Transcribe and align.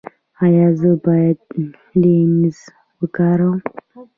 ایا 0.43 0.65
زه 0.79 0.91
باید 1.05 1.39
لینز 2.01 2.57
وکاروم؟ 2.99 3.57